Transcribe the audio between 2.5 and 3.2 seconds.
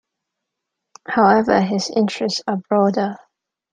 broader.